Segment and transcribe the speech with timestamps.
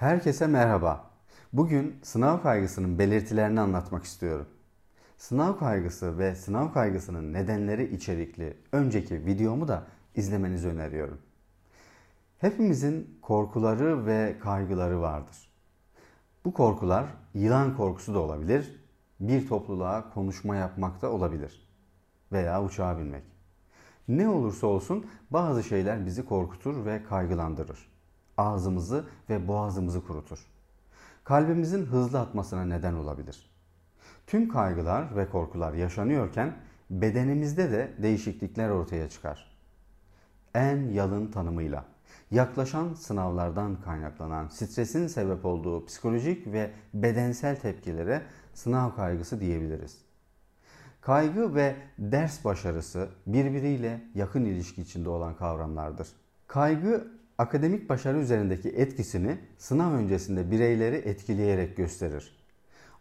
[0.00, 1.10] Herkese merhaba.
[1.52, 4.46] Bugün sınav kaygısının belirtilerini anlatmak istiyorum.
[5.18, 9.82] Sınav kaygısı ve sınav kaygısının nedenleri içerikli önceki videomu da
[10.14, 11.18] izlemenizi öneriyorum.
[12.38, 15.50] Hepimizin korkuları ve kaygıları vardır.
[16.44, 18.84] Bu korkular yılan korkusu da olabilir,
[19.20, 21.68] bir topluluğa konuşma yapmak da olabilir
[22.32, 23.24] veya uçağa binmek.
[24.08, 27.90] Ne olursa olsun bazı şeyler bizi korkutur ve kaygılandırır
[28.40, 30.46] ağzımızı ve boğazımızı kurutur.
[31.24, 33.50] Kalbimizin hızlı atmasına neden olabilir.
[34.26, 36.56] Tüm kaygılar ve korkular yaşanıyorken
[36.90, 39.50] bedenimizde de değişiklikler ortaya çıkar.
[40.54, 41.84] En yalın tanımıyla
[42.30, 48.22] yaklaşan sınavlardan kaynaklanan stresin sebep olduğu psikolojik ve bedensel tepkilere
[48.54, 49.98] sınav kaygısı diyebiliriz.
[51.00, 56.08] Kaygı ve ders başarısı birbiriyle yakın ilişki içinde olan kavramlardır.
[56.46, 62.36] Kaygı akademik başarı üzerindeki etkisini sınav öncesinde bireyleri etkileyerek gösterir.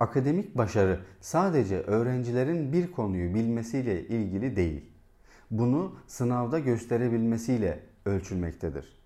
[0.00, 4.84] Akademik başarı sadece öğrencilerin bir konuyu bilmesiyle ilgili değil.
[5.50, 8.98] Bunu sınavda gösterebilmesiyle ölçülmektedir.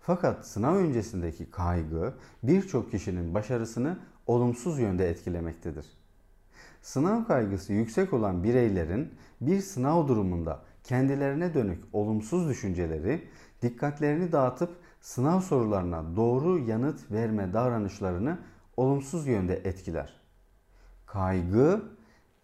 [0.00, 5.86] Fakat sınav öncesindeki kaygı birçok kişinin başarısını olumsuz yönde etkilemektedir.
[6.82, 13.28] Sınav kaygısı yüksek olan bireylerin bir sınav durumunda kendilerine dönük olumsuz düşünceleri
[13.62, 18.38] dikkatlerini dağıtıp sınav sorularına doğru yanıt verme davranışlarını
[18.76, 20.20] olumsuz yönde etkiler.
[21.06, 21.82] Kaygı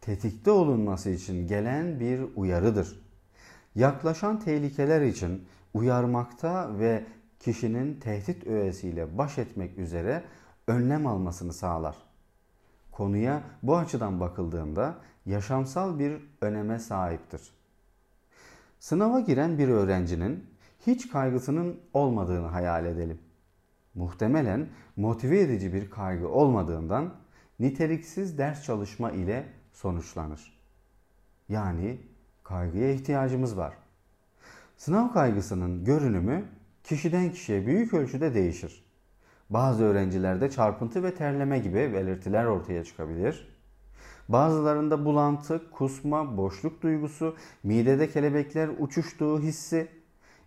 [0.00, 3.00] tetikte olunması için gelen bir uyarıdır.
[3.75, 7.05] Yaklaşan tehlikeler için uyarmakta ve
[7.41, 10.25] kişinin tehdit öğesiyle baş etmek üzere
[10.66, 11.97] önlem almasını sağlar.
[12.91, 14.94] Konuya bu açıdan bakıldığında
[15.27, 17.53] yaşamsal bir öneme sahiptir.
[18.78, 20.44] Sınava giren bir öğrencinin
[20.86, 23.18] hiç kaygısının olmadığını hayal edelim.
[23.94, 27.14] Muhtemelen motive edici bir kaygı olmadığından
[27.60, 30.58] niteliksiz ders çalışma ile sonuçlanır.
[31.48, 32.00] Yani
[32.44, 33.75] kaygıya ihtiyacımız var.
[34.76, 36.44] Sınav kaygısının görünümü
[36.84, 38.84] kişiden kişiye büyük ölçüde değişir.
[39.50, 43.57] Bazı öğrencilerde çarpıntı ve terleme gibi belirtiler ortaya çıkabilir.
[44.28, 49.89] Bazılarında bulantı, kusma, boşluk duygusu, midede kelebekler uçuştuğu hissi,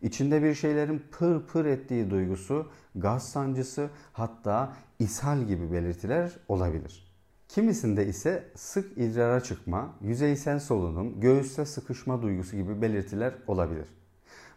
[0.01, 7.11] içinde bir şeylerin pır pır ettiği duygusu, gaz sancısı hatta ishal gibi belirtiler olabilir.
[7.47, 13.87] Kimisinde ise sık idrara çıkma, yüzeysel solunum, göğüste sıkışma duygusu gibi belirtiler olabilir.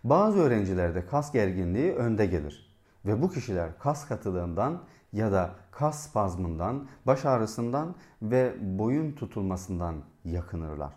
[0.05, 4.83] Bazı öğrencilerde kas gerginliği önde gelir ve bu kişiler kas katılığından
[5.14, 9.94] ya da kas spazmından, baş ağrısından ve boyun tutulmasından
[10.25, 10.92] yakınırlar.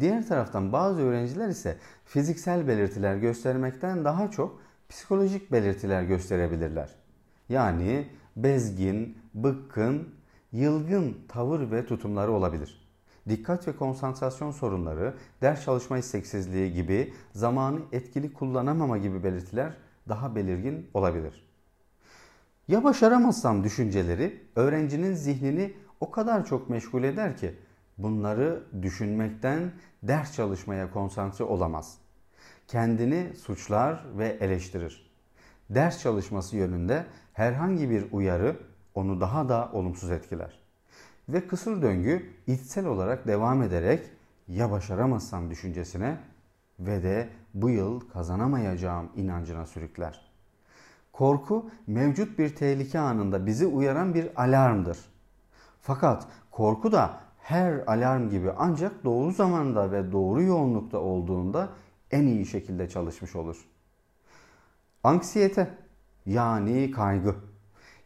[0.00, 6.90] Diğer taraftan bazı öğrenciler ise fiziksel belirtiler göstermekten daha çok psikolojik belirtiler gösterebilirler.
[7.48, 10.08] Yani bezgin, bıkkın,
[10.52, 12.88] yılgın tavır ve tutumları olabilir.
[13.28, 19.76] Dikkat ve konsantrasyon sorunları, ders çalışma isteksizliği gibi zamanı etkili kullanamama gibi belirtiler
[20.08, 21.51] daha belirgin olabilir.
[22.68, 27.54] Ya başaramazsam düşünceleri öğrencinin zihnini o kadar çok meşgul eder ki
[27.98, 31.98] bunları düşünmekten ders çalışmaya konsantre olamaz.
[32.68, 35.10] Kendini suçlar ve eleştirir.
[35.70, 38.56] Ders çalışması yönünde herhangi bir uyarı
[38.94, 40.58] onu daha da olumsuz etkiler.
[41.28, 44.06] Ve kısır döngü içsel olarak devam ederek
[44.48, 46.18] ya başaramazsam düşüncesine
[46.78, 50.31] ve de bu yıl kazanamayacağım inancına sürükler.
[51.12, 54.98] Korku mevcut bir tehlike anında bizi uyaran bir alarmdır.
[55.80, 61.68] Fakat korku da her alarm gibi ancak doğru zamanda ve doğru yoğunlukta olduğunda
[62.10, 63.56] en iyi şekilde çalışmış olur.
[65.04, 65.74] Anksiyete
[66.26, 67.34] yani kaygı.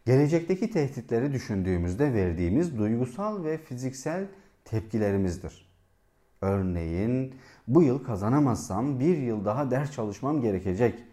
[0.07, 4.27] Gelecekteki tehditleri düşündüğümüzde verdiğimiz duygusal ve fiziksel
[4.65, 5.67] tepkilerimizdir.
[6.41, 7.35] Örneğin
[7.69, 11.05] bu yıl kazanamazsam bir yıl daha ders çalışmam gerekecek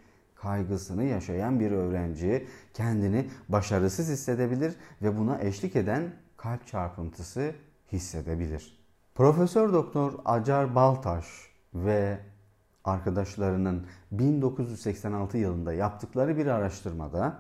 [0.44, 7.52] kaygısını yaşayan bir öğrenci kendini başarısız hissedebilir ve buna eşlik eden kalp çarpıntısı
[7.92, 8.84] hissedebilir.
[9.16, 11.26] Profesör Doktor Acar Baltaş
[11.74, 12.20] ve
[12.84, 17.38] arkadaşlarının 1986 yılında yaptıkları bir araştırmada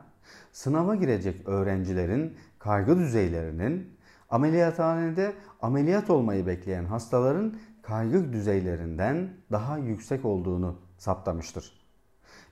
[0.51, 3.97] sınava girecek öğrencilerin kaygı düzeylerinin
[4.29, 11.82] ameliyathanede ameliyat olmayı bekleyen hastaların kaygı düzeylerinden daha yüksek olduğunu saptamıştır.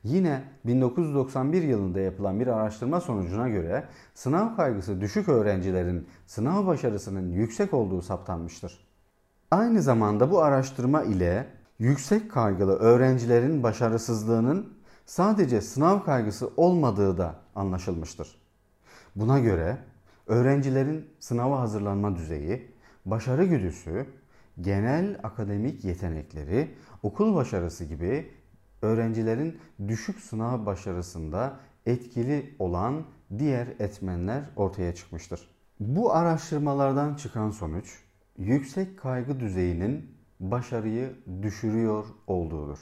[0.04, 3.84] Yine 1991 yılında yapılan bir araştırma sonucuna göre
[4.14, 8.88] sınav kaygısı düşük öğrencilerin sınav başarısının yüksek olduğu saptanmıştır.
[9.52, 11.48] Aynı zamanda bu araştırma ile
[11.80, 14.74] yüksek kaygılı öğrencilerin başarısızlığının
[15.06, 18.42] sadece sınav kaygısı olmadığı da anlaşılmıştır.
[19.16, 19.78] Buna göre
[20.28, 22.72] öğrencilerin sınava hazırlanma düzeyi,
[23.06, 24.06] başarı güdüsü,
[24.62, 28.32] genel akademik yetenekleri, okul başarısı gibi
[28.82, 33.04] öğrencilerin düşük sınav başarısında etkili olan
[33.38, 35.48] diğer etmenler ortaya çıkmıştır.
[35.80, 38.00] Bu araştırmalardan çıkan sonuç
[38.38, 42.80] yüksek kaygı düzeyinin başarıyı düşürüyor olduğudur.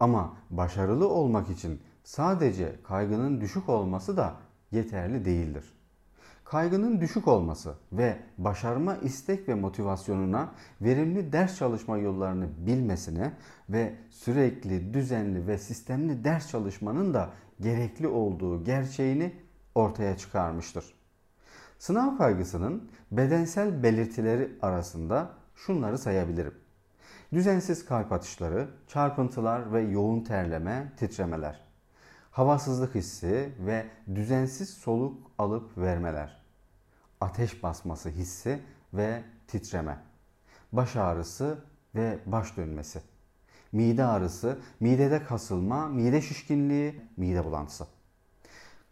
[0.00, 4.36] Ama başarılı olmak için sadece kaygının düşük olması da
[4.72, 5.75] yeterli değildir.
[6.50, 13.32] Kaygının düşük olması ve başarma istek ve motivasyonuna verimli ders çalışma yollarını bilmesine
[13.68, 19.32] ve sürekli düzenli ve sistemli ders çalışmanın da gerekli olduğu gerçeğini
[19.74, 20.94] ortaya çıkarmıştır.
[21.78, 26.54] Sınav kaygısının bedensel belirtileri arasında şunları sayabilirim.
[27.32, 31.65] Düzensiz kalp atışları, çarpıntılar ve yoğun terleme, titremeler.
[32.36, 36.42] Havasızlık hissi ve düzensiz soluk alıp vermeler.
[37.20, 38.60] Ateş basması hissi
[38.94, 39.98] ve titreme.
[40.72, 41.58] Baş ağrısı
[41.94, 43.00] ve baş dönmesi.
[43.72, 47.86] Mide ağrısı, midede kasılma, mide şişkinliği, mide bulantısı.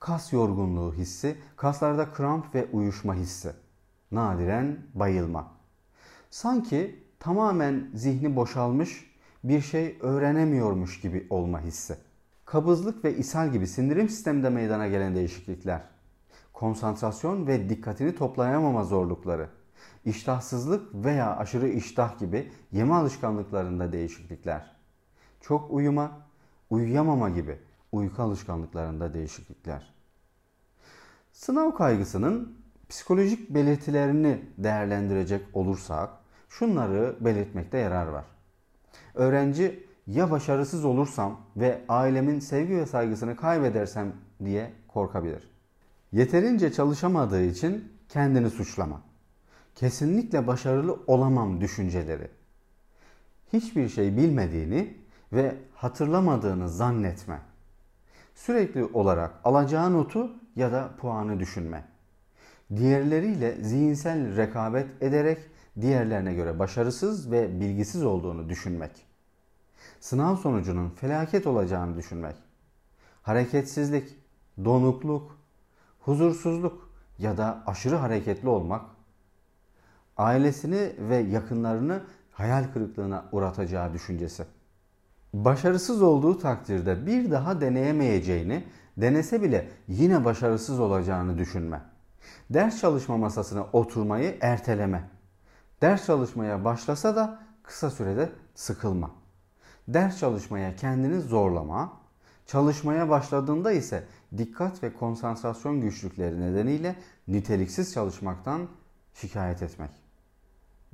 [0.01, 3.53] Kas yorgunluğu hissi, kaslarda kramp ve uyuşma hissi.
[4.13, 5.53] Nadiren bayılma.
[6.31, 9.15] Sanki tamamen zihni boşalmış,
[9.45, 11.97] bir şey öğrenemiyormuş gibi olma hissi.
[12.55, 15.81] Kabızlık ve ishal gibi sindirim sisteminde meydana gelen değişiklikler.
[16.53, 19.49] Konsantrasyon ve dikkatini toplayamama zorlukları.
[20.05, 24.77] İştahsızlık veya aşırı iştah gibi yeme alışkanlıklarında değişiklikler.
[25.41, 26.21] Çok uyuma,
[26.71, 27.59] uyuyamama gibi
[27.93, 29.95] uyku alışkanlıklarında değişiklikler.
[31.33, 32.59] Sınav kaygısının
[32.89, 36.11] psikolojik belirtilerini değerlendirecek olursak
[36.49, 38.25] şunları belirtmekte yarar var.
[39.15, 44.13] Öğrenci ya başarısız olursam ve ailemin sevgi ve saygısını kaybedersem
[44.45, 45.51] diye korkabilir.
[46.13, 49.01] Yeterince çalışamadığı için kendini suçlama.
[49.75, 52.29] Kesinlikle başarılı olamam düşünceleri.
[53.53, 54.97] Hiçbir şey bilmediğini
[55.33, 57.39] ve hatırlamadığını zannetme.
[58.35, 61.85] Sürekli olarak alacağı notu ya da puanı düşünme.
[62.77, 65.39] Diğerleriyle zihinsel rekabet ederek
[65.81, 69.14] diğerlerine göre başarısız ve bilgisiz olduğunu düşünmek.
[70.05, 72.37] Sınav sonucunun felaket olacağını düşünmek.
[73.23, 74.17] Hareketsizlik,
[74.65, 75.39] donukluk,
[76.01, 78.83] huzursuzluk ya da aşırı hareketli olmak
[80.17, 82.03] ailesini ve yakınlarını
[82.33, 84.45] hayal kırıklığına uğratacağı düşüncesi.
[85.35, 88.65] Başarısız olduğu takdirde bir daha deneyemeyeceğini,
[88.97, 91.81] denese bile yine başarısız olacağını düşünme.
[92.51, 95.11] Ders çalışma masasına oturmayı erteleme.
[95.83, 99.24] Ders çalışmaya başlasa da kısa sürede sıkılma.
[99.89, 102.01] Ders çalışmaya kendini zorlama.
[102.47, 104.05] Çalışmaya başladığında ise
[104.39, 106.97] dikkat ve konsantrasyon güçlükleri nedeniyle
[107.29, 108.69] niteliksiz çalışmaktan
[109.15, 109.91] şikayet etmek.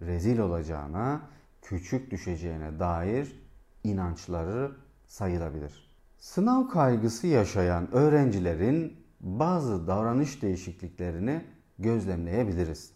[0.00, 1.20] Rezil olacağına,
[1.62, 3.42] küçük düşeceğine dair
[3.84, 4.72] inançları
[5.06, 5.90] sayılabilir.
[6.18, 11.44] Sınav kaygısı yaşayan öğrencilerin bazı davranış değişikliklerini
[11.78, 12.92] gözlemleyebiliriz.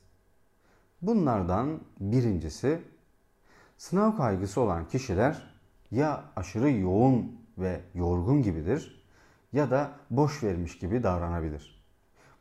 [1.02, 2.82] Bunlardan birincisi
[3.78, 5.53] sınav kaygısı olan kişiler
[5.94, 9.04] ya aşırı yoğun ve yorgun gibidir
[9.52, 11.84] ya da boş vermiş gibi davranabilir.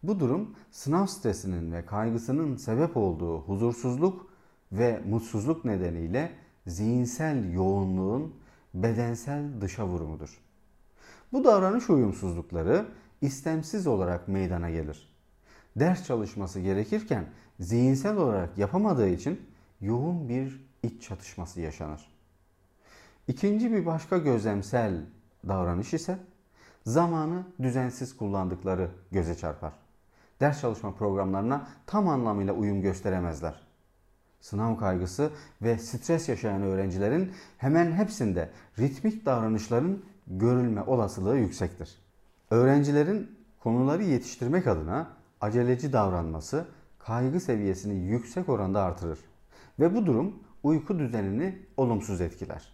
[0.04, 4.30] Bu durum sınav stresinin ve kaygısının sebep olduğu huzursuzluk
[4.72, 6.32] ve mutsuzluk nedeniyle
[6.68, 8.36] zihinsel yoğunluğun
[8.74, 10.40] bedensel dışa vurumudur.
[11.34, 12.86] Bu davranış uyumsuzlukları
[13.22, 15.14] istemsiz olarak meydana gelir.
[15.76, 17.26] Ders çalışması gerekirken
[17.60, 19.42] zihinsel olarak yapamadığı için
[19.82, 22.14] yoğun bir iç çatışması yaşanır.
[23.28, 25.06] İkinci bir başka gözlemsel
[25.48, 26.18] davranış ise
[26.86, 29.74] zamanı düzensiz kullandıkları göze çarpar.
[30.40, 33.68] Ders çalışma programlarına tam anlamıyla uyum gösteremezler.
[34.42, 38.50] Sınav kaygısı ve stres yaşayan öğrencilerin hemen hepsinde
[38.80, 41.98] ritmik davranışların görülme olasılığı yüksektir.
[42.52, 45.08] Öğrencilerin konuları yetiştirmek adına
[45.42, 46.66] aceleci davranması
[47.00, 49.20] kaygı seviyesini yüksek oranda artırır
[49.80, 52.73] ve bu durum uyku düzenini olumsuz etkiler.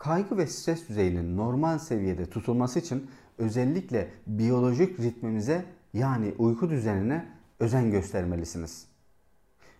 [0.00, 7.26] Kaygı ve stres düzeyinin normal seviyede tutulması için özellikle biyolojik ritmimize yani uyku düzenine
[7.58, 8.86] özen göstermelisiniz.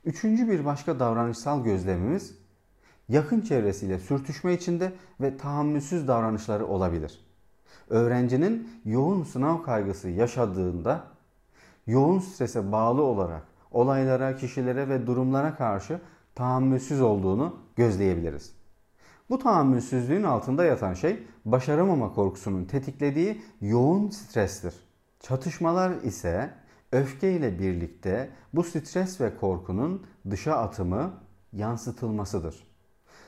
[0.05, 2.35] Üçüncü bir başka davranışsal gözlemimiz
[3.09, 7.27] yakın çevresiyle sürtüşme içinde ve tahammülsüz davranışları olabilir.
[7.89, 11.05] Öğrencinin yoğun sınav kaygısı yaşadığında
[11.87, 16.01] yoğun strese bağlı olarak olaylara, kişilere ve durumlara karşı
[16.35, 18.60] tahammülsüz olduğunu gözleyebiliriz.
[19.31, 24.75] Bu tahammülsüzlüğün altında yatan şey başaramama korkusunun tetiklediği yoğun strestir.
[25.21, 26.51] Çatışmalar ise
[26.93, 31.13] öfke ile birlikte bu stres ve korkunun dışa atımı
[31.53, 32.67] yansıtılmasıdır.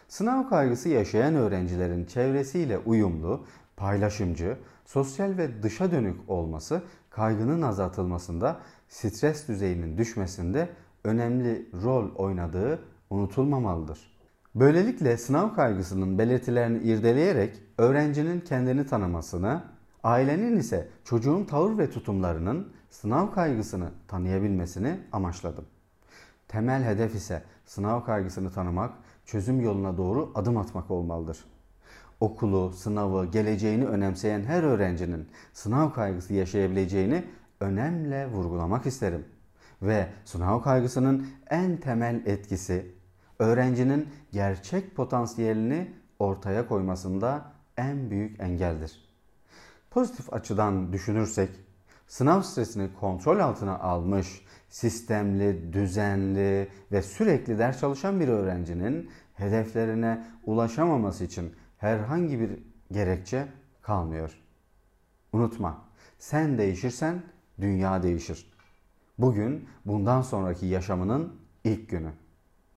[0.08, 3.44] Sınav kaygısı yaşayan öğrencilerin çevresiyle uyumlu,
[3.76, 10.68] paylaşımcı, sosyal ve dışa dönük olması kaygının azaltılmasında, stres düzeyinin düşmesinde
[11.04, 14.11] önemli rol oynadığı unutulmamalıdır.
[14.54, 19.62] Böylelikle sınav kaygısının belirtilerini irdeleyerek öğrencinin kendini tanımasını,
[20.04, 25.64] ailenin ise çocuğun tavır ve tutumlarının sınav kaygısını tanıyabilmesini amaçladım.
[26.48, 28.92] Temel hedef ise sınav kaygısını tanımak,
[29.26, 31.44] çözüm yoluna doğru adım atmak olmalıdır.
[32.20, 37.24] Okulu, sınavı, geleceğini önemseyen her öğrencinin sınav kaygısı yaşayabileceğini
[37.60, 39.24] önemle vurgulamak isterim.
[39.82, 43.01] Ve sınav kaygısının en temel etkisi
[43.42, 49.08] öğrencinin gerçek potansiyelini ortaya koymasında en büyük engeldir.
[49.90, 51.50] Pozitif açıdan düşünürsek
[52.06, 61.24] sınav stresini kontrol altına almış, sistemli, düzenli ve sürekli ders çalışan bir öğrencinin hedeflerine ulaşamaması
[61.24, 62.50] için herhangi bir
[62.92, 63.48] gerekçe
[63.82, 64.38] kalmıyor.
[65.32, 65.84] Unutma,
[66.18, 67.22] sen değişirsen
[67.60, 68.52] dünya değişir.
[69.18, 71.32] Bugün bundan sonraki yaşamının
[71.64, 72.10] ilk günü.